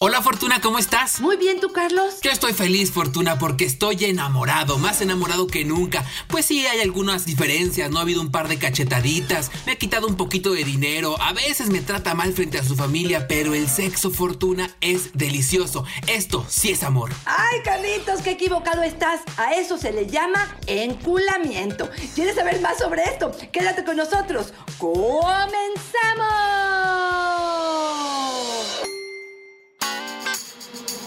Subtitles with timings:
[0.00, 1.18] Hola Fortuna, ¿cómo estás?
[1.18, 2.20] Muy bien, ¿tú, Carlos?
[2.22, 6.04] Yo estoy feliz, Fortuna, porque estoy enamorado, más enamorado que nunca.
[6.28, 10.06] Pues sí, hay algunas diferencias, no ha habido un par de cachetaditas, me ha quitado
[10.06, 13.68] un poquito de dinero, a veces me trata mal frente a su familia, pero el
[13.68, 15.84] sexo, Fortuna, es delicioso.
[16.06, 17.10] Esto sí es amor.
[17.24, 19.22] Ay, Carlitos, qué equivocado estás.
[19.36, 21.90] A eso se le llama enculamiento.
[22.14, 23.32] ¿Quieres saber más sobre esto?
[23.50, 24.52] Quédate con nosotros.
[24.78, 26.57] ¡Comenzamos!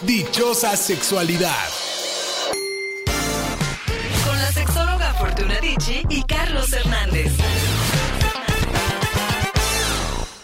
[0.03, 1.69] Dichosa sexualidad.
[4.25, 7.31] Con la sexóloga Fortuna Dicci y Carlos Hernández.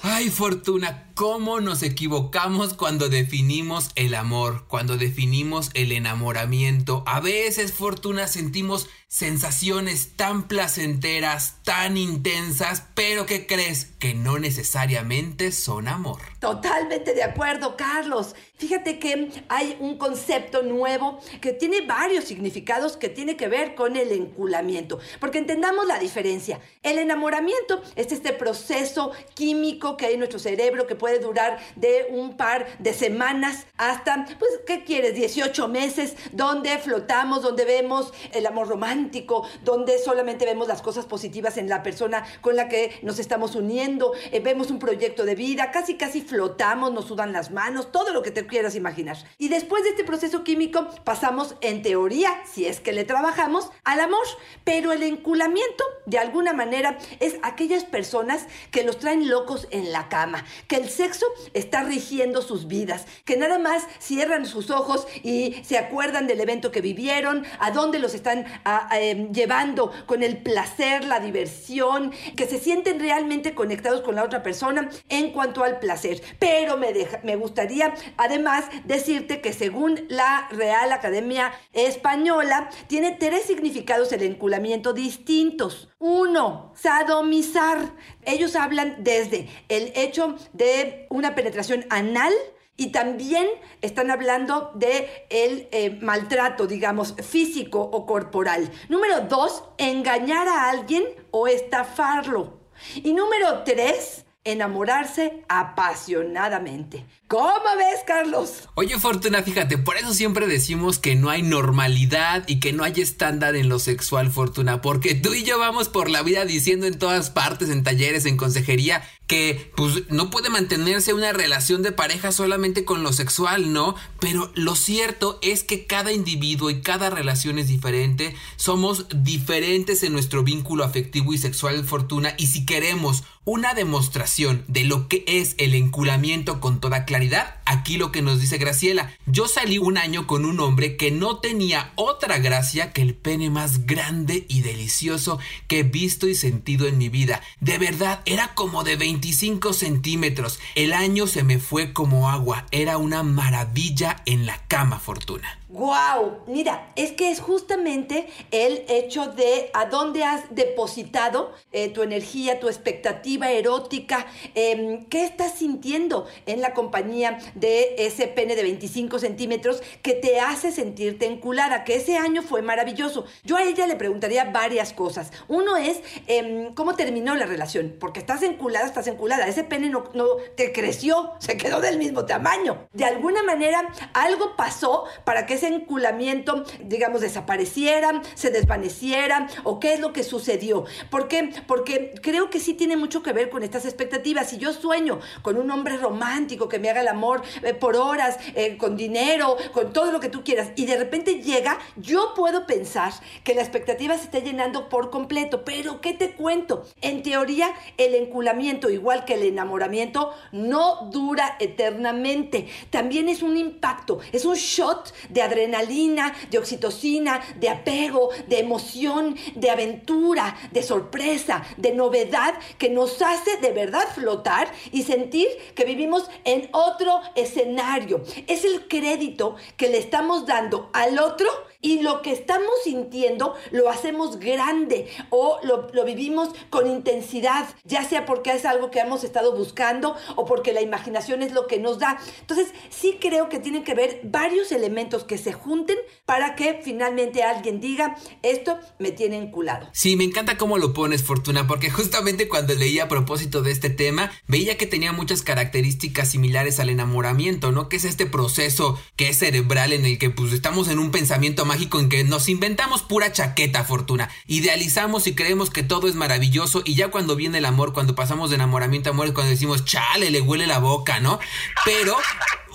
[0.03, 7.03] Ay, Fortuna, cómo nos equivocamos cuando definimos el amor, cuando definimos el enamoramiento.
[7.07, 13.85] A veces, Fortuna, sentimos sensaciones tan placenteras, tan intensas, pero ¿qué crees?
[13.99, 16.19] Que no necesariamente son amor.
[16.39, 18.35] Totalmente de acuerdo, Carlos.
[18.57, 23.95] Fíjate que hay un concepto nuevo que tiene varios significados que tiene que ver con
[23.95, 24.99] el enculamiento.
[25.19, 26.59] Porque entendamos la diferencia.
[26.83, 32.07] El enamoramiento es este proceso químico que hay en nuestro cerebro que puede durar de
[32.09, 35.15] un par de semanas hasta, pues, ¿qué quieres?
[35.15, 41.57] 18 meses, donde flotamos, donde vemos el amor romántico, donde solamente vemos las cosas positivas
[41.57, 45.71] en la persona con la que nos estamos uniendo, eh, vemos un proyecto de vida,
[45.71, 49.17] casi casi flotamos, nos sudan las manos, todo lo que te quieras imaginar.
[49.37, 53.99] Y después de este proceso químico pasamos en teoría, si es que le trabajamos, al
[53.99, 54.25] amor,
[54.63, 60.09] pero el enculamiento de alguna manera es aquellas personas que los traen locos en la
[60.09, 65.55] cama, que el sexo está rigiendo sus vidas, que nada más cierran sus ojos y
[65.63, 68.45] se acuerdan del evento que vivieron, a dónde los están
[68.93, 74.43] eh, llevando con el placer, la diversión, que se sienten realmente conectados con la otra
[74.43, 76.21] persona en cuanto al placer.
[76.39, 76.93] Pero me,
[77.23, 84.93] me gustaría además decirte que según la Real Academia Española, tiene tres significados el enculamiento
[84.93, 85.89] distintos.
[85.99, 87.91] Uno, sadomizar.
[88.25, 92.33] Ellos hablan desde el hecho de una penetración anal,
[92.79, 93.47] y también
[93.81, 98.71] están hablando de el eh, maltrato, digamos, físico o corporal.
[98.87, 102.59] Número dos, engañar a alguien o estafarlo.
[102.95, 107.05] Y número tres, enamorarse apasionadamente.
[107.27, 108.69] ¿Cómo ves, Carlos?
[108.75, 112.93] Oye, Fortuna, fíjate, por eso siempre decimos que no hay normalidad y que no hay
[113.01, 116.97] estándar en lo sexual, Fortuna, porque tú y yo vamos por la vida diciendo en
[116.97, 122.31] todas partes, en talleres, en consejería, que pues no puede mantenerse una relación de pareja
[122.31, 123.95] solamente con lo sexual, ¿no?
[124.21, 130.13] Pero lo cierto es que cada individuo y cada relación es diferente, somos diferentes en
[130.13, 135.55] nuestro vínculo afectivo y sexual, Fortuna, y si queremos una demostración de lo que es
[135.57, 140.25] el enculamiento con toda claridad, aquí lo que nos dice Graciela, yo salí un año
[140.25, 145.39] con un hombre que no tenía otra gracia que el pene más grande y delicioso
[145.67, 147.41] que he visto y sentido en mi vida.
[147.59, 150.59] De verdad, era como de 25 centímetros.
[150.75, 152.65] El año se me fue como agua.
[152.71, 155.59] Era una maravilla en la cama, Fortuna.
[155.69, 156.43] ¡Wow!
[156.47, 162.61] Mira, es que es justamente el hecho de a dónde has depositado eh, tu energía,
[162.61, 169.19] tu expectativa erótica, eh, qué estás sintiendo en la compañía de ese pene de 25
[169.19, 173.25] centímetros que te hace sentirte enculada, que ese año fue maravilloso.
[173.43, 175.31] Yo a ella le preguntaría varias cosas.
[175.47, 179.47] Uno es eh, cómo terminó la relación, porque estás enculada, estás enculada.
[179.47, 180.25] Ese pene no, no
[180.55, 182.87] te creció, se quedó del mismo tamaño.
[182.93, 189.93] De alguna manera, algo pasó para que ese enculamiento, digamos, desapareciera, se desvaneciera, o qué
[189.93, 190.85] es lo que sucedió.
[191.09, 191.51] ¿Por qué?
[191.67, 194.49] Porque creo que sí tiene mucho que ver con estas expectativas.
[194.49, 198.37] Si yo sueño con un hombre romántico que me haga el amor eh, por horas,
[198.55, 202.65] eh, con dinero, con todo lo que tú quieras, y de repente llega, yo puedo
[202.65, 203.13] pensar
[203.43, 206.85] que la expectativa se está llenando por completo, pero ¿qué te cuento?
[207.01, 212.67] En teoría, el enculamiento, igual que el enamoramiento, no dura eternamente.
[212.89, 219.37] También es un impacto, es un shot de adrenalina, de oxitocina, de apego, de emoción,
[219.55, 225.85] de aventura, de sorpresa, de novedad, que nos hace de verdad flotar y sentir que
[225.85, 228.21] vivimos en otro escenario.
[228.47, 231.47] Es el crédito que le estamos dando al otro
[231.81, 238.07] y lo que estamos sintiendo lo hacemos grande o lo, lo, vivimos con intensidad, ya
[238.07, 241.79] sea porque es algo que hemos estado buscando o porque la imaginación es lo que
[241.79, 242.19] nos da.
[242.41, 247.43] Entonces, sí creo que tienen que ver varios elementos que se junten para que finalmente
[247.43, 249.89] alguien diga, esto me tiene enculado.
[249.93, 253.89] Sí, me encanta cómo lo pones, Fortuna, porque justamente cuando leía a propósito de este
[253.89, 257.89] tema, veía que tenía muchas características similares al enamoramiento, ¿no?
[257.89, 261.65] Que es este proceso que es cerebral en el que pues estamos en un pensamiento
[261.67, 264.29] mágico en que nos inventamos pura chaqueta, Fortuna.
[264.47, 268.49] Idealizamos y creemos que todo es maravilloso y ya cuando viene el amor, cuando pasamos
[268.49, 271.39] de enamoramiento a amor, cuando decimos, chale, le huele la boca, ¿no?
[271.85, 272.17] Pero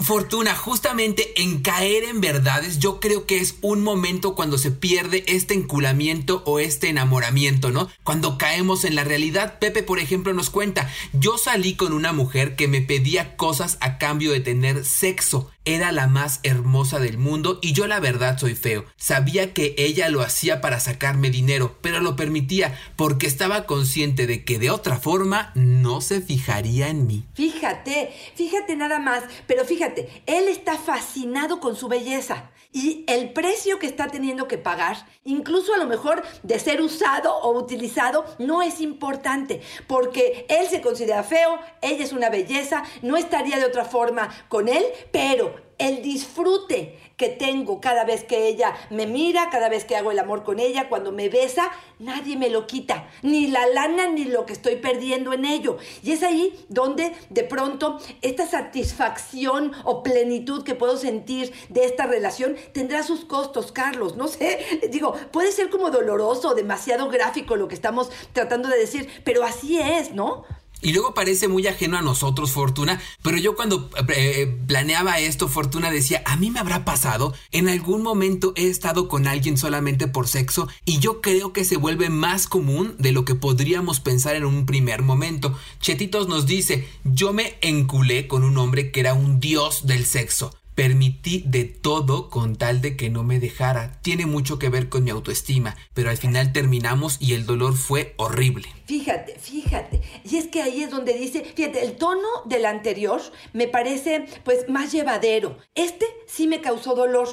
[0.03, 5.23] Fortuna, justamente en caer en verdades, yo creo que es un momento cuando se pierde
[5.29, 7.89] este enculamiento o este enamoramiento, ¿no?
[8.03, 9.59] Cuando caemos en la realidad.
[9.59, 13.99] Pepe, por ejemplo, nos cuenta, yo salí con una mujer que me pedía cosas a
[13.99, 15.51] cambio de tener sexo.
[15.65, 18.85] Era la más hermosa del mundo y yo la verdad soy feo.
[18.97, 24.45] Sabía que ella lo hacía para sacarme dinero, pero lo permitía porque estaba consciente de
[24.45, 27.25] que de otra forma no se fijaría en mí.
[27.35, 33.79] Fíjate, fíjate nada más, pero fíjate, él está fascinado con su belleza y el precio
[33.79, 38.63] que está teniendo que pagar, incluso a lo mejor de ser usado o utilizado, no
[38.63, 43.85] es importante, porque él se considera feo, ella es una belleza, no estaría de otra
[43.85, 49.69] forma con él, pero el disfrute que tengo cada vez que ella me mira, cada
[49.69, 53.49] vez que hago el amor con ella, cuando me besa, nadie me lo quita, ni
[53.49, 55.79] la lana ni lo que estoy perdiendo en ello.
[56.03, 62.07] Y es ahí donde de pronto esta satisfacción o plenitud que puedo sentir de esta
[62.07, 64.17] relación tendrá sus costos, Carlos.
[64.17, 64.59] No sé,
[64.91, 69.79] digo, puede ser como doloroso, demasiado gráfico lo que estamos tratando de decir, pero así
[69.79, 70.45] es, ¿no?
[70.83, 75.47] Y luego parece muy ajeno a nosotros, Fortuna, pero yo cuando eh, eh, planeaba esto,
[75.47, 80.09] Fortuna decía, a mí me habrá pasado, en algún momento he estado con alguien solamente
[80.09, 84.35] por sexo y yo creo que se vuelve más común de lo que podríamos pensar
[84.35, 85.57] en un primer momento.
[85.81, 90.53] Chetitos nos dice, yo me enculé con un hombre que era un dios del sexo.
[90.75, 94.01] Permití de todo con tal de que no me dejara.
[94.01, 98.15] Tiene mucho que ver con mi autoestima, pero al final terminamos y el dolor fue
[98.17, 98.69] horrible.
[98.93, 100.03] Fíjate, fíjate.
[100.23, 103.23] Y es que ahí es donde dice, fíjate, el tono del anterior
[103.55, 105.57] me parece pues más llevadero.
[105.75, 107.27] Este sí me causó dolor.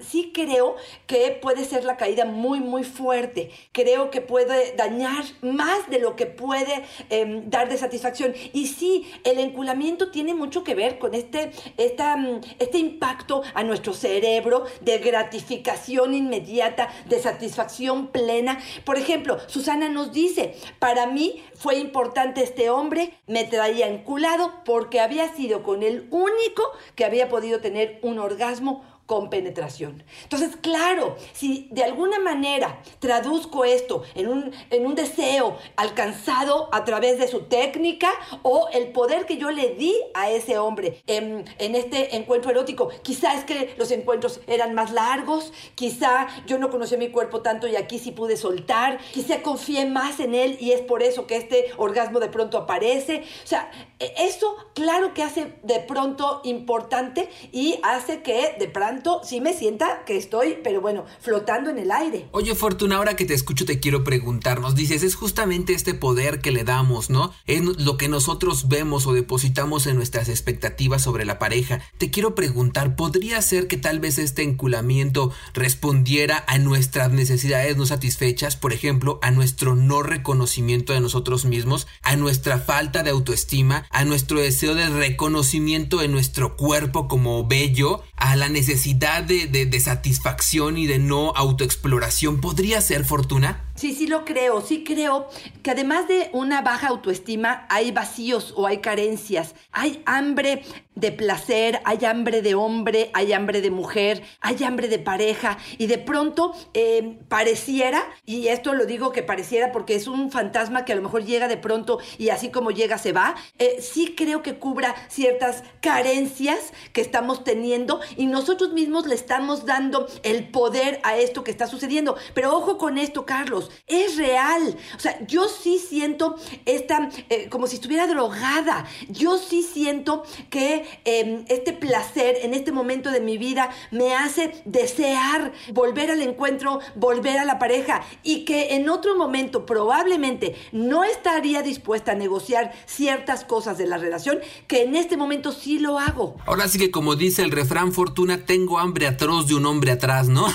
[0.00, 0.74] sí creo
[1.06, 3.52] que puede ser la caída muy, muy fuerte.
[3.70, 8.34] Creo que puede dañar más de lo que puede em, dar de satisfacción.
[8.52, 13.62] Y sí, el enculamiento tiene mucho que ver con este, esta, mm, este impacto a
[13.62, 18.58] nuestro cerebro de gratificación inmediata, de satisfacción plena.
[18.84, 25.00] Por ejemplo, Susana nos dice, para mí fue importante este hombre, me traía enculado porque
[25.00, 26.62] había sido con el único
[26.94, 30.02] que había podido tener un orgasmo con penetración.
[30.22, 36.84] Entonces, claro, si de alguna manera traduzco esto en un, en un deseo alcanzado a
[36.84, 38.10] través de su técnica
[38.42, 42.88] o el poder que yo le di a ese hombre en, en este encuentro erótico,
[43.02, 47.68] quizá es que los encuentros eran más largos, quizá yo no conocía mi cuerpo tanto
[47.68, 51.36] y aquí sí pude soltar, quizá confié más en él y es por eso que
[51.36, 53.24] este orgasmo de pronto aparece.
[53.44, 58.93] O sea, e, eso claro que hace de pronto importante y hace que de pronto
[59.22, 62.28] sí me sienta que estoy, pero bueno, flotando en el aire.
[62.32, 66.40] Oye, Fortuna, ahora que te escucho te quiero preguntar, nos dices, es justamente este poder
[66.40, 67.32] que le damos, ¿no?
[67.46, 71.80] Es lo que nosotros vemos o depositamos en nuestras expectativas sobre la pareja.
[71.98, 77.86] Te quiero preguntar, ¿podría ser que tal vez este enculamiento respondiera a nuestras necesidades no
[77.86, 83.86] satisfechas, por ejemplo, a nuestro no reconocimiento de nosotros mismos, a nuestra falta de autoestima,
[83.90, 89.80] a nuestro deseo de reconocimiento de nuestro cuerpo como bello, a la necesidad de, de,
[89.80, 93.64] satisfacción y de no autoexploración podría ser fortuna?
[93.74, 95.28] Sí, sí lo creo, sí creo
[95.62, 101.80] que además de una baja autoestima hay vacíos o hay carencias, hay hambre de placer,
[101.84, 106.54] hay hambre de hombre, hay hambre de mujer, hay hambre de pareja y de pronto
[106.72, 111.02] eh, pareciera, y esto lo digo que pareciera porque es un fantasma que a lo
[111.02, 114.94] mejor llega de pronto y así como llega se va, eh, sí creo que cubra
[115.08, 121.44] ciertas carencias que estamos teniendo y nosotros mismos le estamos dando el poder a esto
[121.44, 122.16] que está sucediendo.
[122.34, 124.76] Pero ojo con esto, Carlos, es real.
[124.96, 126.36] O sea, yo sí siento
[126.66, 128.86] esta, eh, como si estuviera drogada.
[129.08, 134.62] Yo sí siento que em, este placer en este momento de mi vida me hace
[134.64, 141.04] desear volver al encuentro, volver a la pareja y que en otro momento probablemente no
[141.04, 145.98] estaría dispuesta a negociar ciertas cosas de la relación, que en este momento sí lo
[145.98, 146.36] hago.
[146.46, 150.28] Ahora sí que como dice el refrán Fortuna, tengo hambre atroz de un hombre atrás,
[150.28, 150.46] ¿no?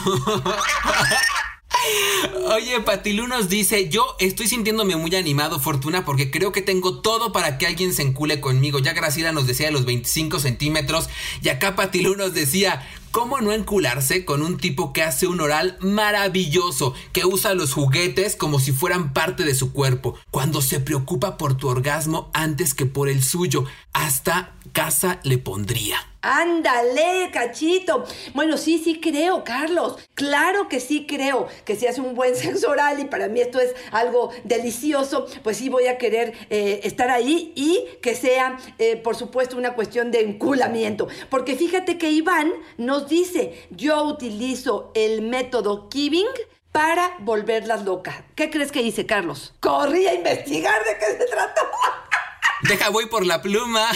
[2.55, 7.31] Oye, Patilu nos dice, yo estoy sintiéndome muy animado, Fortuna, porque creo que tengo todo
[7.31, 8.79] para que alguien se encule conmigo.
[8.79, 11.09] Ya Graciela nos decía de los 25 centímetros
[11.41, 15.77] y acá Patilu nos decía, ¿Cómo no encularse con un tipo que hace un oral
[15.81, 21.35] maravilloso, que usa los juguetes como si fueran parte de su cuerpo, cuando se preocupa
[21.35, 23.65] por tu orgasmo antes que por el suyo?
[23.93, 26.08] Hasta casa le pondría.
[26.21, 28.03] Ándale, cachito.
[28.33, 29.97] Bueno, sí, sí creo, Carlos.
[30.15, 33.59] Claro que sí creo que si hace un buen sexo oral y para mí esto
[33.59, 38.97] es algo delicioso, pues sí voy a querer eh, estar ahí y que sea, eh,
[38.97, 41.07] por supuesto, una cuestión de enculamiento.
[41.29, 46.27] Porque fíjate que Iván nos dice, yo utilizo el método Kiving
[46.71, 48.15] para volverlas locas.
[48.35, 49.53] ¿Qué crees que hice, Carlos?
[49.59, 51.61] Corrí a investigar de qué se trató.
[52.67, 53.87] Deja, voy por la pluma.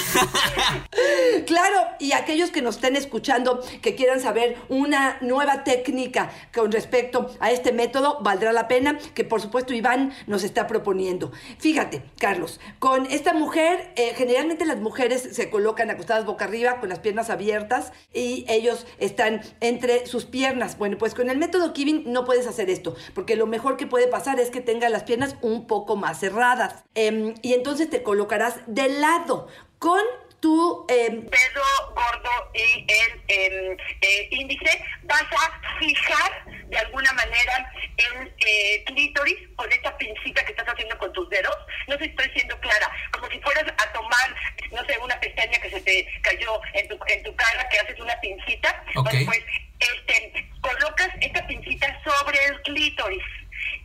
[1.46, 7.29] claro, y aquellos que nos estén escuchando, que quieran saber una nueva técnica con respecto
[7.41, 11.34] a este método, valdrá la pena, que por supuesto Iván nos está proponiendo.
[11.60, 16.88] Fíjate, Carlos, con esta mujer, eh, generalmente las mujeres se colocan acostadas boca arriba, con
[16.88, 20.77] las piernas abiertas, y ellos están entre sus piernas.
[20.77, 24.08] Bueno, pues con el método Kivin no puedes hacer esto, porque lo mejor que puede
[24.08, 26.84] pasar es que tenga las piernas un poco más cerradas.
[26.96, 29.48] Em, y entonces te colocarás de lado
[29.79, 30.01] con
[30.43, 31.63] tu em, dedo
[31.95, 39.38] gordo y el em, eh, índice, vas a fijar de alguna manera el eh, clítoris
[39.55, 41.55] con esta pincita que estás haciendo con tus dedos.
[41.88, 44.36] No sé si estoy siendo clara, como si fueras a tomar,
[44.72, 48.00] no sé, una pestaña que se te cayó en tu, en tu cara, que haces
[48.01, 48.83] una pincita.
[48.93, 49.45] pues
[49.79, 53.24] este, colocas esta pincita sobre el clítoris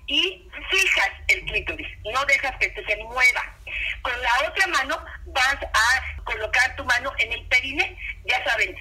[0.08, 3.56] y fijas el clítoris, no dejas que se mueva.
[4.02, 8.74] Con la otra mano vas a colocar tu mano en el perine, ya saben,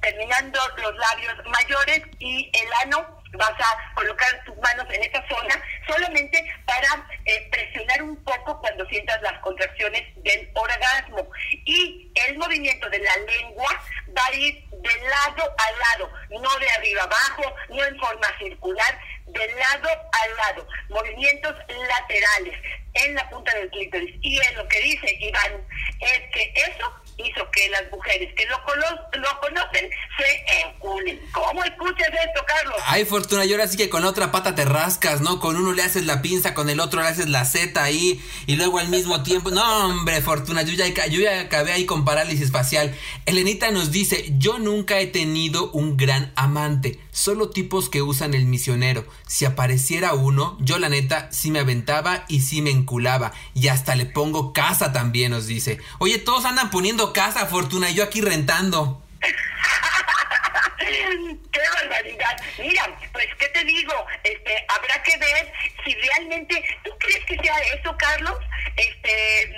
[0.00, 5.62] terminando los labios mayores y el ano, vas a colocar tus manos en esa zona
[5.86, 11.28] solamente para eh, presionar un poco cuando sientas las contracciones del orgasmo.
[11.64, 13.82] Y el movimiento de la lengua
[14.16, 19.00] va a ir de lado a lado, no de arriba abajo, no en forma circular,
[19.32, 22.58] de lado a lado, movimientos laterales
[22.94, 24.14] en la punta del clítoris.
[24.20, 25.66] Y en lo que dice Iván
[26.00, 31.20] es que eso hizo que las mujeres que lo, lo conocen se enculen.
[31.32, 32.76] ¿Cómo escuchas esto, Carlos?
[32.86, 35.40] Ay, Fortuna, y ahora sí que con otra pata te rascas, ¿no?
[35.40, 38.56] Con uno le haces la pinza, con el otro le haces la Z ahí, y
[38.56, 39.50] luego al mismo tiempo.
[39.50, 42.96] No, hombre, Fortuna, yo ya, yo ya acabé ahí con parálisis facial.
[43.26, 48.46] Elenita nos dice: Yo nunca he tenido un gran amante, solo tipos que usan el
[48.46, 49.06] misionero.
[49.26, 53.32] Si apareciera uno, yo la neta sí me aventaba y sí me enculaba.
[53.54, 55.78] Y hasta le pongo casa también, nos dice.
[55.98, 59.02] Oye, todos andan poniendo casa, Fortuna, y yo aquí rentando.
[60.78, 62.36] ¡Qué barbaridad!
[62.58, 63.94] Mira, pues, ¿qué te digo?
[64.22, 65.52] Este, habrá que ver
[65.84, 66.62] si realmente...
[66.84, 68.36] ¿Tú crees que sea eso, Carlos?
[68.76, 69.54] Este,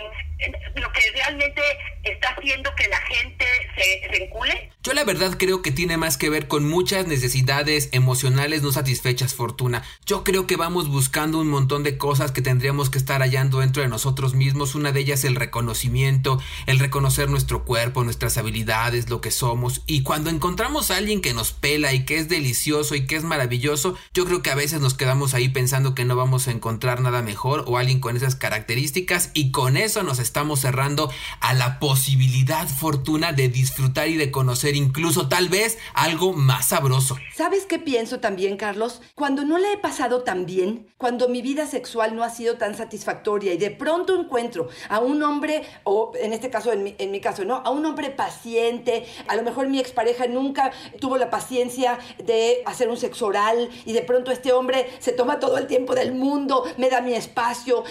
[0.75, 1.61] lo que realmente
[2.03, 3.45] está haciendo que la gente
[3.77, 4.71] se, encule?
[4.83, 9.35] Yo la verdad creo que tiene más que ver con muchas necesidades emocionales no satisfechas,
[9.35, 9.83] Fortuna.
[10.05, 13.83] Yo creo que vamos buscando un montón de cosas que tendríamos que estar hallando dentro
[13.83, 14.75] de nosotros mismos.
[14.75, 19.83] Una de ellas el reconocimiento, el reconocer nuestro cuerpo, nuestras habilidades, lo que somos.
[19.87, 23.25] Y cuando encontramos a alguien que nos pela y que es delicioso y que es
[23.25, 27.01] maravilloso, yo creo que a veces nos quedamos ahí pensando que no vamos a encontrar
[27.01, 31.11] nada mejor o alguien con esas características y con eso nos estamos cerrando
[31.41, 37.17] a la posibilidad, Fortuna, de disfrutar y de conocer incluso tal vez algo más sabroso.
[37.35, 39.01] ¿Sabes qué pienso también, Carlos?
[39.15, 42.77] Cuando no le he pasado tan bien, cuando mi vida sexual no ha sido tan
[42.77, 47.11] satisfactoria y de pronto encuentro a un hombre, o en este caso, en mi, en
[47.11, 47.57] mi caso, ¿no?
[47.57, 52.89] A un hombre paciente, a lo mejor mi expareja nunca tuvo la paciencia de hacer
[52.89, 56.65] un sexo oral y de pronto este hombre se toma todo el tiempo del mundo,
[56.77, 57.85] me da mi espacio,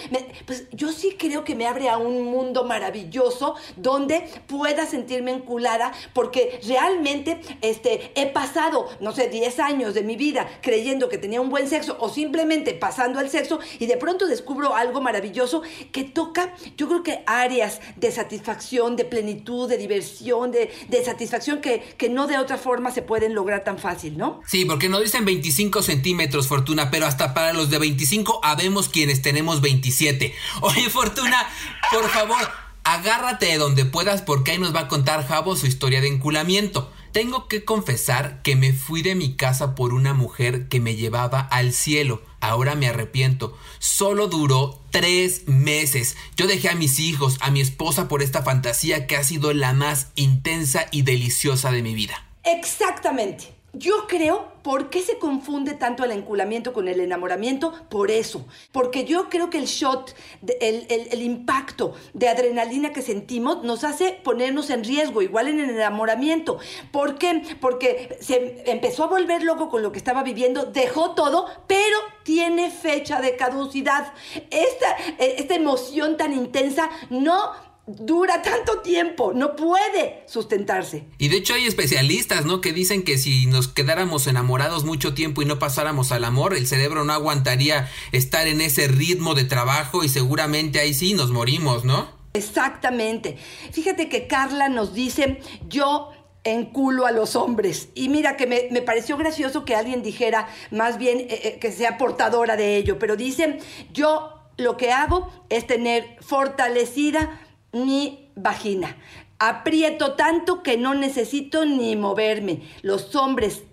[0.46, 5.92] pues yo sí creo que me abre a un mundo maravilloso donde pueda sentirme enculada
[6.12, 11.40] porque realmente este, he pasado, no sé, 10 años de mi vida creyendo que tenía
[11.40, 15.62] un buen sexo o simplemente pasando al sexo y de pronto descubro algo maravilloso
[15.92, 20.70] que toca, yo creo que áreas de satisfacción, de plenitud, de diversión, de,
[21.04, 24.40] satisfacción que, que no de otra forma se pueden lograr tan fácil, ¿no?
[24.46, 29.22] Sí, porque nos dicen 25 centímetros, Fortuna, pero hasta para los de 25 habemos quienes
[29.22, 30.34] tenemos 27.
[30.62, 31.48] Oye, Fortuna,
[31.92, 32.48] por favor,
[32.84, 36.92] agárrate de donde puedas porque ahí nos va a contar Javo su historia de enculamiento.
[37.10, 41.40] Tengo que confesar que me fui de mi casa por una mujer que me llevaba
[41.40, 42.22] al cielo.
[42.40, 43.58] Ahora me arrepiento.
[43.80, 46.16] Solo duró tres meses.
[46.36, 49.72] Yo dejé a mis hijos, a mi esposa por esta fantasía que ha sido la
[49.72, 52.24] más intensa y deliciosa de mi vida.
[52.44, 53.53] Exactamente.
[53.76, 57.72] Yo creo, ¿por qué se confunde tanto el enculamiento con el enamoramiento?
[57.88, 58.46] Por eso.
[58.70, 60.14] Porque yo creo que el shot,
[60.60, 65.70] el, el- impacto de adrenalina que sentimos nos hace ponernos en riesgo, igual en el
[65.70, 66.58] enamoramiento.
[66.92, 67.42] ¿Por qué?
[67.60, 72.70] Porque se empezó a volver loco con lo que estaba viviendo, dejó todo, pero tiene
[72.70, 74.12] fecha de caducidad.
[74.50, 77.52] Esta, eh, esta emoción tan intensa no
[77.86, 81.04] dura tanto tiempo, no puede sustentarse.
[81.18, 82.60] Y de hecho hay especialistas, ¿no?
[82.60, 86.66] Que dicen que si nos quedáramos enamorados mucho tiempo y no pasáramos al amor, el
[86.66, 91.84] cerebro no aguantaría estar en ese ritmo de trabajo y seguramente ahí sí nos morimos,
[91.84, 92.08] ¿no?
[92.32, 93.36] Exactamente.
[93.72, 96.10] Fíjate que Carla nos dice, yo
[96.42, 97.88] enculo a los hombres.
[97.94, 101.70] Y mira que me, me pareció gracioso que alguien dijera más bien eh, eh, que
[101.70, 103.58] sea portadora de ello, pero dice,
[103.92, 107.40] yo lo que hago es tener fortalecida
[107.74, 108.96] mi vagina.
[109.38, 112.62] Aprieto tanto que no necesito ni moverme.
[112.82, 113.64] Los hombres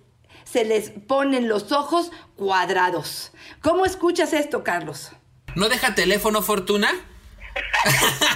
[0.43, 3.31] se les ponen los ojos cuadrados.
[3.61, 5.11] ¿Cómo escuchas esto, Carlos?
[5.55, 6.91] ¿No deja teléfono, Fortuna?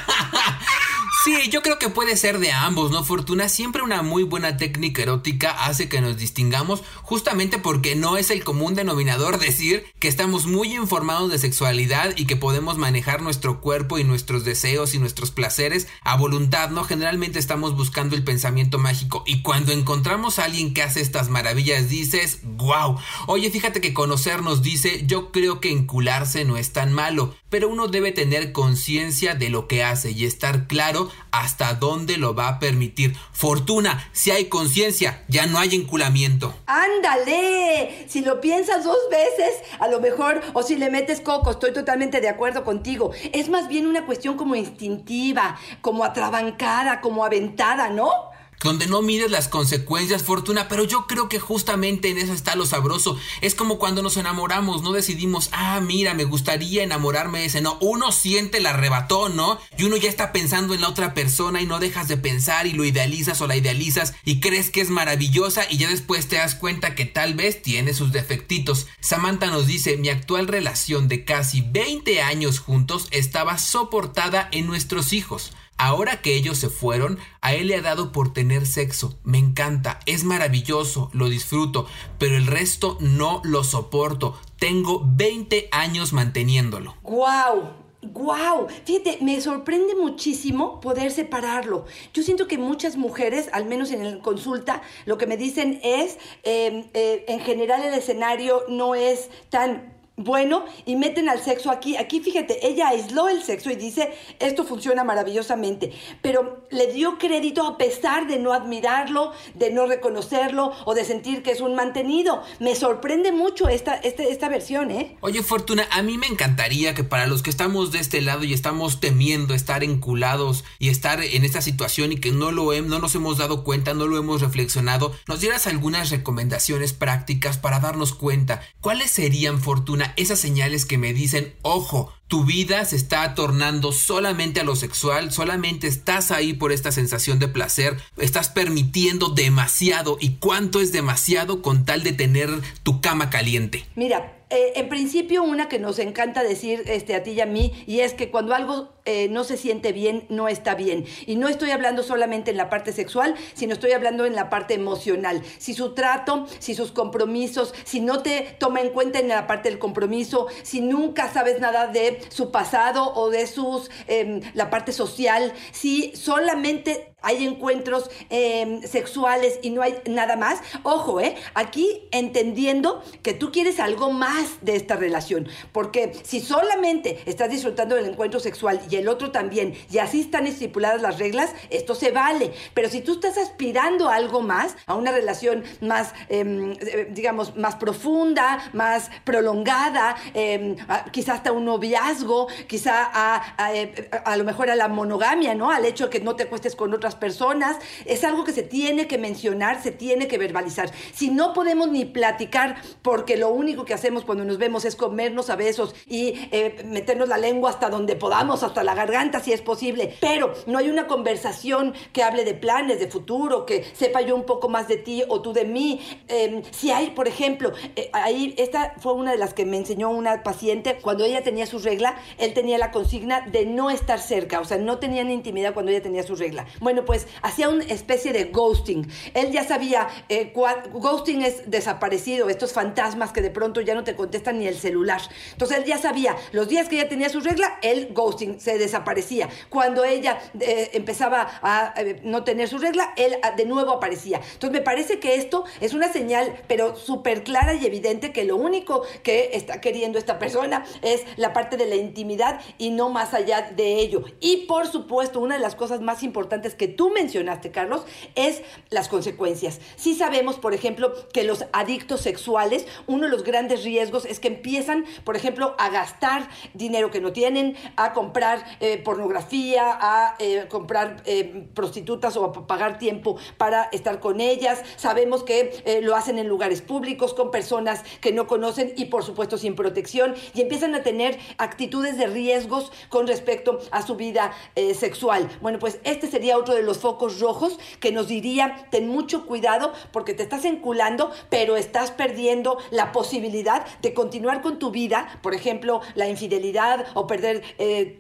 [1.25, 3.03] Sí, yo creo que puede ser de ambos, ¿no?
[3.03, 8.29] Fortuna, siempre una muy buena técnica erótica hace que nos distingamos justamente porque no es
[8.29, 13.60] el común denominador decir que estamos muy informados de sexualidad y que podemos manejar nuestro
[13.60, 16.84] cuerpo y nuestros deseos y nuestros placeres a voluntad, ¿no?
[16.84, 21.89] Generalmente estamos buscando el pensamiento mágico y cuando encontramos a alguien que hace estas maravillas
[21.89, 23.00] dices, wow.
[23.25, 27.88] Oye, fíjate que conocernos dice, yo creo que encularse no es tan malo, pero uno
[27.88, 32.60] debe tener conciencia de lo que hace y estar claro hasta dónde lo va a
[32.60, 33.15] permitir.
[33.31, 36.55] Fortuna, si hay conciencia, ya no hay enculamiento.
[36.65, 38.05] ¡Ándale!
[38.07, 42.22] Si lo piensas dos veces, a lo mejor, o si le metes coco, estoy totalmente
[42.22, 43.12] de acuerdo contigo.
[43.34, 48.35] Es más bien una cuestión como instintiva, como atrabancada, como aventada, ¿no?
[48.64, 52.65] Donde no mides las consecuencias, Fortuna, pero yo creo que justamente en eso está lo
[52.65, 53.18] sabroso.
[53.41, 57.78] Es como cuando nos enamoramos, no decidimos, ah, mira, me gustaría enamorarme de ese, no,
[57.82, 59.60] uno siente el arrebatón, ¿no?
[59.78, 62.74] Y uno ya está pensando en la otra persona y no dejas de pensar y
[62.74, 66.56] lo idealizas o la idealizas y crees que es maravillosa y ya después te das
[66.56, 68.88] cuenta que tal vez tiene sus defectitos.
[69.00, 75.13] Samantha nos dice, mi actual relación de casi 20 años juntos estaba soportada en nuestros
[75.13, 75.52] hijos.
[75.78, 79.20] Ahora que ellos se fueron, a él le ha dado por tener sexo.
[79.24, 81.86] Me encanta, es maravilloso, lo disfruto,
[82.18, 84.40] pero el resto no lo soporto.
[84.58, 86.96] Tengo 20 años manteniéndolo.
[87.04, 87.74] ¡Guau!
[88.02, 88.68] ¡Guau!
[88.86, 91.86] Fíjate, me sorprende muchísimo poder separarlo.
[92.14, 96.18] Yo siento que muchas mujeres, al menos en la consulta, lo que me dicen es,
[96.44, 101.97] eh, eh, en general el escenario no es tan bueno y meten al sexo aquí.
[101.97, 107.65] Aquí fíjate, ella aisló el sexo y dice, esto funciona maravillosamente, pero le dio crédito
[107.65, 112.41] a pesar de no admirarlo, de no reconocerlo o de sentir que es un mantenido.
[112.60, 115.17] Me sorprende mucho esta, este, esta versión, ¿eh?
[115.21, 118.54] Oye, Fortuna, a mí me encantaría que para los que estamos de este lado y
[118.54, 122.99] estamos temiendo estar enculados y estar en esta situación y que no lo he, no
[122.99, 128.13] nos hemos dado cuenta, no lo hemos reflexionado, nos dieras algunas recomendaciones prácticas para darnos
[128.13, 128.62] cuenta.
[128.82, 134.60] ¿Cuáles serían, Fortuna, esas señales que me dicen, ojo, tu vida se está tornando solamente
[134.60, 140.36] a lo sexual, solamente estás ahí por esta sensación de placer, estás permitiendo demasiado y
[140.36, 142.50] cuánto es demasiado con tal de tener
[142.84, 143.86] tu cama caliente.
[143.96, 147.74] Mira, eh, en principio una que nos encanta decir este, a ti y a mí,
[147.86, 151.06] y es que cuando algo eh, no se siente bien, no está bien.
[151.26, 154.74] Y no estoy hablando solamente en la parte sexual, sino estoy hablando en la parte
[154.74, 155.44] emocional.
[155.60, 159.70] Si su trato, si sus compromisos, si no te toma en cuenta en la parte
[159.70, 164.91] del compromiso, si nunca sabes nada de su pasado o de sus em, la parte
[164.91, 170.60] social, si solamente hay encuentros em, sexuales y no hay nada más.
[170.84, 171.36] Ojo, ¿eh?
[171.56, 177.96] Aquí entendiendo que tú quieres algo más de esta relación, porque si solamente estás disfrutando
[177.96, 182.12] del encuentro sexual y el otro también, y así están estipuladas las reglas, esto se
[182.12, 182.53] vale.
[182.73, 187.55] Pero si tú estás aspirando a algo más, a una relación más, em, eh, digamos,
[187.55, 190.75] más profunda, más prolongada, eh,
[191.12, 195.71] quizá hasta un noviazgo, quizá a, a, eh, a, lo mejor a la monogamia, ¿no?
[195.71, 199.08] Al hecho de que no te acuestes con otras personas, es algo que se tiene
[199.08, 200.91] que mencionar, se tiene que verbalizar.
[201.13, 205.49] Si no podemos ni platicar, porque lo único que hacemos cuando nos vemos es comernos
[205.49, 209.62] a besos y eh, meternos la lengua hasta donde podamos, hasta la garganta si es
[209.62, 214.36] posible, pero no hay una conversación que hable de planes, de futuro, que sepa yo
[214.36, 216.02] un poco más de ti o tú de mí.
[216.28, 220.10] Eh, si hay, por ejemplo, eh, ahí esta fue una de las que me enseñó
[220.10, 224.60] una paciente, cuando ella tenía su regla, él tenía la consigna de no estar cerca,
[224.60, 226.65] o sea, no tenían intimidad cuando ella tenía su regla.
[226.80, 229.08] Bueno, pues hacía una especie de ghosting.
[229.34, 234.15] Él ya sabía, eh, ghosting es desaparecido, estos fantasmas que de pronto ya no te
[234.15, 235.21] contestan ni el celular.
[235.52, 239.50] Entonces él ya sabía, los días que ella tenía su regla, él ghosting se desaparecía.
[239.70, 244.42] Cuando ella eh, empezaba a eh, no tener su regla, él ah, de nuevo aparecía.
[244.54, 248.56] Entonces me parece que esto es una señal, pero súper clara y evidente que lo
[248.56, 253.34] único que está queriendo esta persona es la parte de la intimidad y no más
[253.34, 254.24] allá de ello.
[254.40, 259.08] Y por supuesto, una de las cosas más importantes que tú mencionaste, Carlos, es las
[259.08, 259.80] consecuencias.
[259.96, 264.48] Sí sabemos, por ejemplo, que los adictos sexuales, uno de los grandes riesgos es que
[264.48, 270.65] empiezan, por ejemplo, a gastar dinero que no tienen, a comprar eh, pornografía, a eh,
[270.69, 274.82] comprar eh, prostitutas o a pagar tiempo para estar con ellas.
[274.95, 279.58] Sabemos que lo hacen en lugares públicos, con personas que no conocen y, por supuesto,
[279.58, 284.54] sin protección, y empiezan a tener actitudes de riesgos con respecto a su vida
[284.93, 285.49] sexual.
[285.62, 289.93] Bueno, pues este sería otro de los focos rojos que nos diría, ten mucho cuidado
[290.12, 295.54] porque te estás enculando, pero estás perdiendo la posibilidad de continuar con tu vida, por
[295.54, 297.63] ejemplo, la infidelidad o perder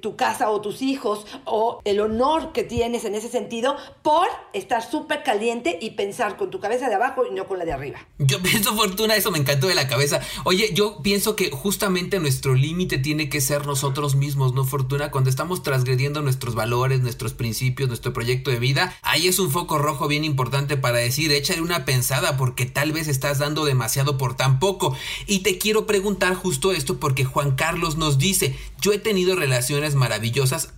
[0.01, 4.83] tu casa o tus hijos o el honor que tienes en ese sentido por estar
[4.83, 7.99] súper caliente y pensar con tu cabeza de abajo y no con la de arriba.
[8.17, 10.19] Yo pienso, Fortuna, eso me encantó de la cabeza.
[10.43, 15.11] Oye, yo pienso que justamente nuestro límite tiene que ser nosotros mismos, ¿no, Fortuna?
[15.11, 19.77] Cuando estamos transgrediendo nuestros valores, nuestros principios, nuestro proyecto de vida, ahí es un foco
[19.77, 24.35] rojo bien importante para decir, échale una pensada porque tal vez estás dando demasiado por
[24.35, 24.97] tan poco.
[25.27, 29.93] Y te quiero preguntar justo esto porque Juan Carlos nos dice, yo he tenido relaciones
[29.93, 30.14] maravillosas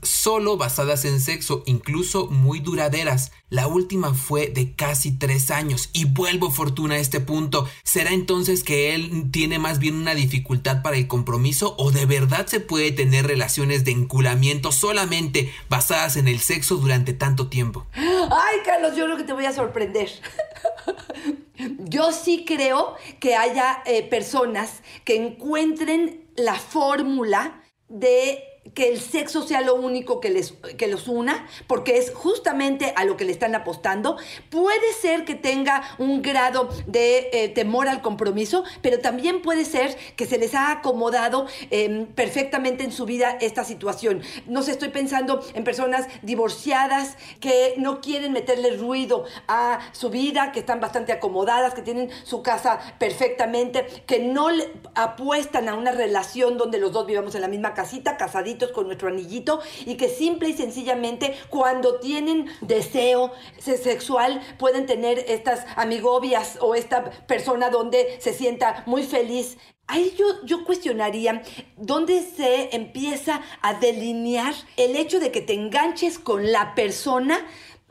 [0.01, 3.31] solo basadas en sexo, incluso muy duraderas.
[3.49, 7.67] La última fue de casi tres años y vuelvo fortuna a este punto.
[7.83, 12.47] ¿Será entonces que él tiene más bien una dificultad para el compromiso o de verdad
[12.47, 17.85] se puede tener relaciones de enculamiento solamente basadas en el sexo durante tanto tiempo?
[17.93, 20.09] Ay, Carlos, yo creo que te voy a sorprender.
[21.79, 29.41] Yo sí creo que haya eh, personas que encuentren la fórmula de que el sexo
[29.45, 33.31] sea lo único que, les, que los una, porque es justamente a lo que le
[33.31, 34.17] están apostando.
[34.49, 39.95] Puede ser que tenga un grado de eh, temor al compromiso, pero también puede ser
[40.15, 44.21] que se les ha acomodado eh, perfectamente en su vida esta situación.
[44.45, 50.51] No sé, estoy pensando en personas divorciadas que no quieren meterle ruido a su vida,
[50.51, 55.91] que están bastante acomodadas, que tienen su casa perfectamente, que no le apuestan a una
[55.91, 60.09] relación donde los dos vivamos en la misma casita, casaditos con nuestro anillito y que
[60.09, 68.17] simple y sencillamente cuando tienen deseo sexual pueden tener estas amigobias o esta persona donde
[68.19, 69.57] se sienta muy feliz.
[69.89, 71.43] Ahí yo, yo cuestionaría
[71.77, 77.45] dónde se empieza a delinear el hecho de que te enganches con la persona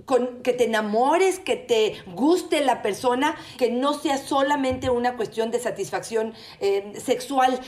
[0.04, 5.50] con, que te enamores, que te guste la persona, que no sea solamente una cuestión
[5.50, 7.58] de satisfacción eh, sexual.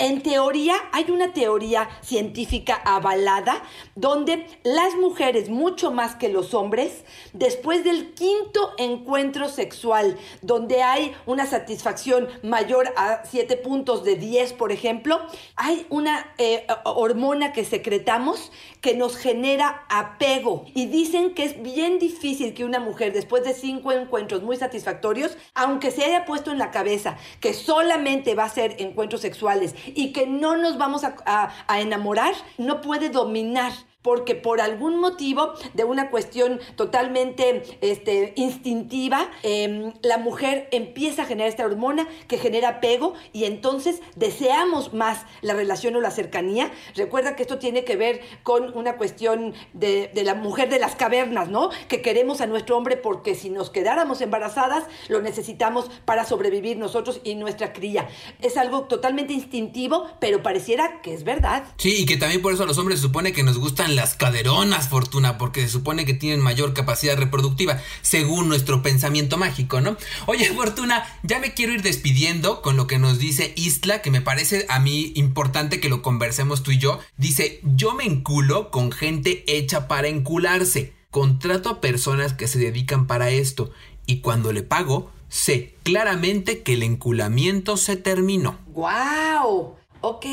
[0.00, 3.62] En teoría, hay una teoría científica avalada
[3.96, 11.14] donde las mujeres, mucho más que los hombres, después del quinto encuentro sexual, donde hay
[11.26, 15.20] una satisfacción mayor a 7 puntos de 10, por ejemplo,
[15.54, 20.64] hay una eh, hormona que secretamos que nos genera apego.
[20.74, 25.36] Y dicen que es bien difícil que una mujer, después de cinco encuentros muy satisfactorios,
[25.54, 30.12] aunque se haya puesto en la cabeza que solamente va a ser encuentros sexuales, y
[30.12, 33.72] que no nos vamos a, enamorar, no puede dominar
[34.02, 41.26] porque por algún motivo de una cuestión totalmente este, instintiva, em, la mujer empieza a
[41.26, 46.70] generar esta hormona que genera apego y entonces deseamos más la relación o la cercanía.
[46.96, 50.96] Recuerda que esto tiene que ver con una cuestión de, de la mujer de las
[50.96, 51.70] cavernas, ¿no?
[51.88, 57.20] Que queremos a nuestro hombre porque si nos quedáramos embarazadas, lo necesitamos para sobrevivir nosotros
[57.24, 58.08] y nuestra cría.
[58.40, 61.64] Es algo totalmente instintivo, pero pareciera que es verdad.
[61.76, 64.14] Sí, y que también por eso a los hombres se supone que nos gustan las
[64.14, 69.96] caderonas, Fortuna, porque se supone que tienen mayor capacidad reproductiva, según nuestro pensamiento mágico, ¿no?
[70.26, 74.20] Oye, Fortuna, ya me quiero ir despidiendo con lo que nos dice Isla, que me
[74.20, 76.98] parece a mí importante que lo conversemos tú y yo.
[77.16, 80.92] Dice, yo me enculo con gente hecha para encularse.
[81.10, 83.72] Contrato a personas que se dedican para esto
[84.06, 88.58] y cuando le pago, sé claramente que el enculamiento se terminó.
[88.68, 89.76] ¡Guau!
[90.00, 90.26] Ok.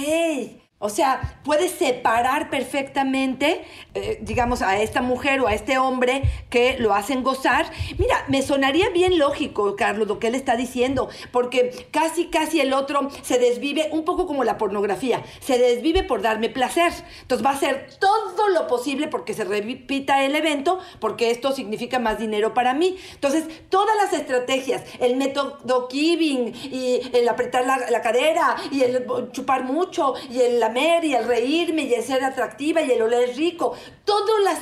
[0.80, 6.78] O sea, puedes separar perfectamente, eh, digamos, a esta mujer o a este hombre que
[6.78, 7.66] lo hacen gozar.
[7.98, 12.74] Mira, me sonaría bien lógico, Carlos, lo que él está diciendo, porque casi, casi el
[12.74, 16.94] otro se desvive, un poco como la pornografía, se desvive por darme placer.
[17.24, 21.98] Entonces va a hacer todo lo posible porque se repita el evento, porque esto significa
[21.98, 22.98] más dinero para mí.
[23.16, 29.08] Entonces, todas las estrategias, el método Kibing y el apretar la, la cadera y el
[29.32, 33.76] chupar mucho y el y el reírme y el ser atractiva y el oler rico.
[34.04, 34.60] Todas las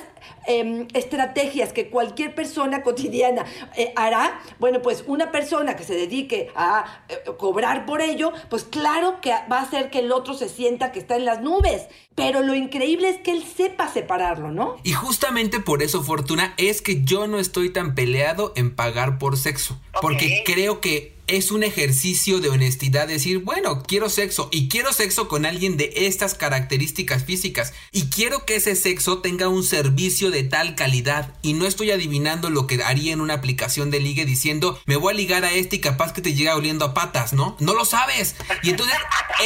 [0.48, 6.50] em, estrategias que cualquier persona cotidiana eh, hará, bueno, pues una persona que se dedique
[6.56, 10.50] a eh, cobrar por ello, pues claro que va a hacer que el otro se
[10.50, 11.88] sienta que está en las nubes.
[12.13, 14.78] Pero lo increíble es que él sepa separarlo, ¿no?
[14.84, 19.36] Y justamente por eso, Fortuna, es que yo no estoy tan peleado en pagar por
[19.36, 19.78] sexo.
[20.02, 25.28] Porque creo que es un ejercicio de honestidad decir, bueno, quiero sexo y quiero sexo
[25.28, 30.44] con alguien de estas características físicas y quiero que ese sexo tenga un servicio de
[30.44, 34.80] tal calidad y no estoy adivinando lo que haría en una aplicación de ligue diciendo,
[34.86, 37.58] me voy a ligar a este y capaz que te llega oliendo a patas, ¿no?
[37.60, 38.36] No lo sabes.
[38.62, 38.96] Y entonces,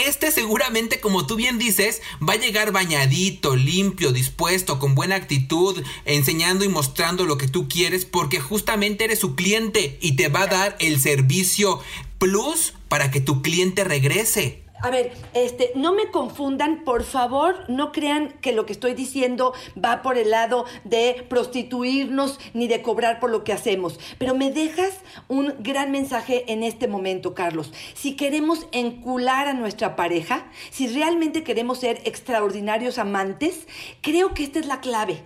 [0.05, 5.81] este seguramente, como tú bien dices, va a llegar bañadito, limpio, dispuesto, con buena actitud,
[6.05, 10.43] enseñando y mostrando lo que tú quieres porque justamente eres su cliente y te va
[10.43, 11.68] a dar el servicio
[12.17, 14.63] plus para que tu cliente regrese.
[14.81, 19.53] A ver, este, no me confundan, por favor, no crean que lo que estoy diciendo
[19.83, 23.99] va por el lado de prostituirnos ni de cobrar por lo que hacemos.
[24.17, 24.93] Pero me dejas
[25.27, 27.73] un gran mensaje en este momento, Carlos.
[27.93, 33.67] Si queremos encular a nuestra pareja, si realmente queremos ser extraordinarios amantes,
[33.99, 35.21] creo que esta es la clave.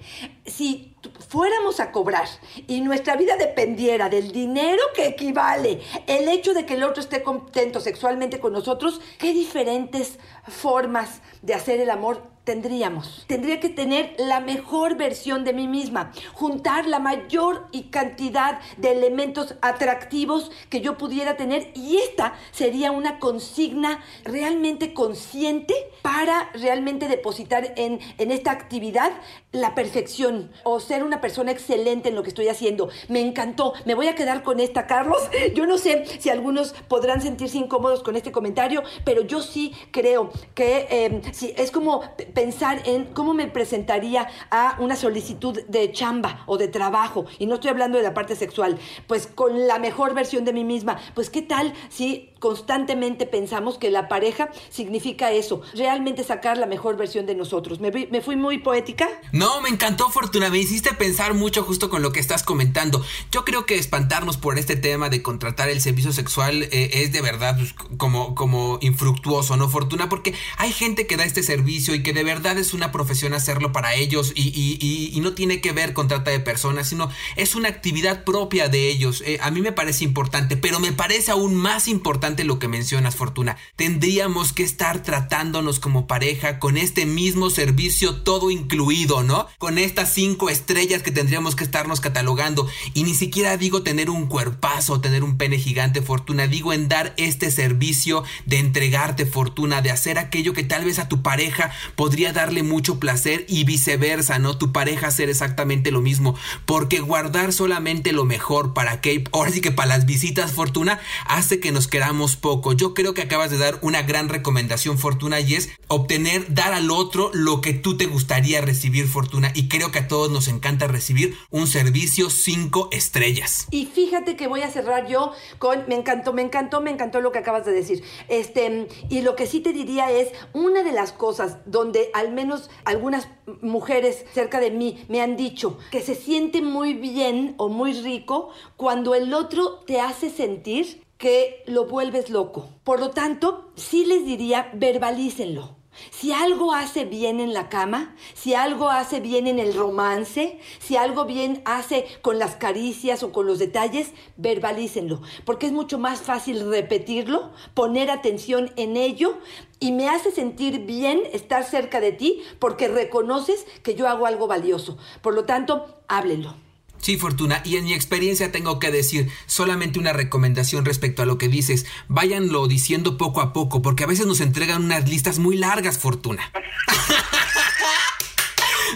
[0.47, 0.92] Si
[1.27, 2.27] fuéramos a cobrar
[2.67, 7.23] y nuestra vida dependiera del dinero que equivale el hecho de que el otro esté
[7.23, 13.23] contento sexualmente con nosotros, qué diferentes formas de hacer el amor tendríamos.
[13.27, 18.91] Tendría que tener la mejor versión de mí misma, juntar la mayor y cantidad de
[18.91, 27.07] elementos atractivos que yo pudiera tener y esta sería una consigna realmente consciente para realmente
[27.07, 29.11] depositar en, en esta actividad
[29.51, 32.89] la perfección o ser una persona excelente en lo que estoy haciendo.
[33.07, 33.73] Me encantó.
[33.85, 35.21] Me voy a quedar con esta, Carlos.
[35.55, 40.31] Yo no sé si algunos podrán sentirse incómodos con este comentario, pero yo sí creo
[40.55, 41.21] que eh,
[41.57, 42.01] es como
[42.33, 47.25] pensar en cómo me presentaría a una solicitud de chamba o de trabajo.
[47.39, 48.77] Y no estoy hablando de la parte sexual.
[49.07, 50.97] Pues con la mejor versión de mí misma.
[51.13, 56.97] Pues qué tal si constantemente pensamos que la pareja significa eso, realmente sacar la mejor
[56.97, 57.79] versión de nosotros.
[57.79, 59.07] ¿Me, fui muy poética?
[59.31, 63.01] No, me encantó Fortuna, me hiciste pensar mucho justo con lo que estás comentando.
[63.31, 67.21] Yo creo que espantarnos por este tema de contratar el servicio sexual eh, es de
[67.21, 70.09] verdad pues, como, como infructuoso, ¿no, Fortuna?
[70.09, 73.71] Porque hay gente que da este servicio y que de verdad es una profesión hacerlo
[73.71, 77.55] para ellos y, y, y, no tiene que ver con trata de personas, sino es
[77.55, 79.23] una actividad propia de ellos.
[79.25, 83.15] Eh, a mí me parece importante, pero me parece aún más importante lo que mencionas,
[83.15, 83.57] Fortuna.
[83.75, 89.47] Tendríamos que estar tratándonos como pareja con este mismo servicio todo incluido, ¿no?
[89.59, 92.67] Con estas cinco estrellas que tendríamos que estarnos catalogando.
[92.95, 96.47] Y ni siquiera digo tener un cuerpazo, tener un pene gigante, Fortuna.
[96.47, 101.07] Digo en dar este servicio de entregarte, Fortuna, de hacer aquello que tal vez a
[101.07, 104.57] tu pareja podría darle mucho placer y viceversa, ¿no?
[104.57, 106.35] Tu pareja hacer exactamente lo mismo.
[106.65, 111.59] Porque guardar solamente lo mejor para que, ahora sí que para las visitas, Fortuna, hace
[111.59, 112.73] que nos queramos poco.
[112.73, 116.89] Yo creo que acabas de dar una gran recomendación, Fortuna, y es obtener, dar al
[116.91, 119.51] otro lo que tú te gustaría recibir, Fortuna.
[119.53, 123.67] Y creo que a todos nos encanta recibir un servicio 5 estrellas.
[123.71, 127.31] Y fíjate que voy a cerrar yo con, me encantó, me encantó, me encantó lo
[127.31, 128.03] que acabas de decir.
[128.27, 132.69] Este, y lo que sí te diría es, una de las cosas donde al menos
[132.85, 133.27] algunas
[133.61, 138.49] mujeres cerca de mí me han dicho que se siente muy bien o muy rico
[138.77, 142.67] cuando el otro te hace sentir que lo vuelves loco.
[142.83, 145.77] Por lo tanto, sí les diría, verbalícenlo.
[146.11, 150.97] Si algo hace bien en la cama, si algo hace bien en el romance, si
[150.97, 156.19] algo bien hace con las caricias o con los detalles, verbalícenlo, porque es mucho más
[156.19, 159.37] fácil repetirlo, poner atención en ello
[159.79, 164.47] y me hace sentir bien estar cerca de ti porque reconoces que yo hago algo
[164.47, 164.97] valioso.
[165.21, 166.62] Por lo tanto, háblenlo.
[167.03, 171.37] Sí, Fortuna, y en mi experiencia tengo que decir solamente una recomendación respecto a lo
[171.37, 171.85] que dices.
[172.07, 176.49] Váyanlo diciendo poco a poco, porque a veces nos entregan unas listas muy largas, Fortuna.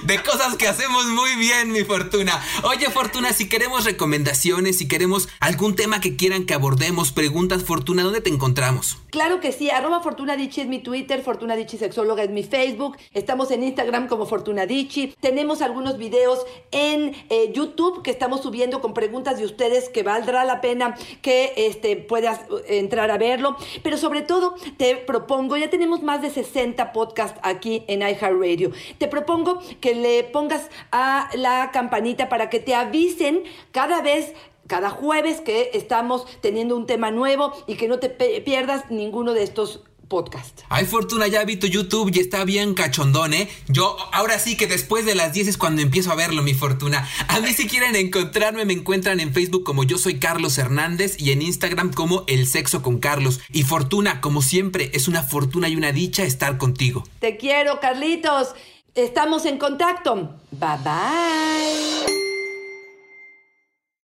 [0.07, 2.41] de cosas que hacemos muy bien, mi Fortuna.
[2.63, 8.03] Oye, Fortuna, si queremos recomendaciones, si queremos algún tema que quieran que abordemos, preguntas, Fortuna,
[8.03, 8.97] ¿dónde te encontramos?
[9.09, 13.63] Claro que sí, arroba Fortuna es mi Twitter, Fortuna Sexóloga es mi Facebook, estamos en
[13.63, 19.37] Instagram como Fortuna Dichi, tenemos algunos videos en eh, YouTube que estamos subiendo con preguntas
[19.37, 24.21] de ustedes que valdrá la pena que este, puedas eh, entrar a verlo, pero sobre
[24.21, 29.96] todo te propongo, ya tenemos más de 60 podcasts aquí en iHeartRadio, te propongo que
[29.97, 34.33] le pongas a la campanita para que te avisen cada vez
[34.67, 39.43] cada jueves que estamos teniendo un tema nuevo y que no te pierdas ninguno de
[39.43, 40.63] estos podcasts.
[40.69, 43.49] Ay, Fortuna, ya vi tu YouTube y está bien cachondón, ¿eh?
[43.67, 47.07] Yo, ahora sí que después de las 10 es cuando empiezo a verlo, mi Fortuna.
[47.27, 51.31] A mí si quieren encontrarme, me encuentran en Facebook como yo soy Carlos Hernández y
[51.31, 53.41] en Instagram como El Sexo con Carlos.
[53.51, 57.03] Y Fortuna, como siempre, es una fortuna y una dicha estar contigo.
[57.19, 58.55] Te quiero, Carlitos.
[58.97, 60.15] Estamos en contacto.
[60.49, 62.26] Bye bye.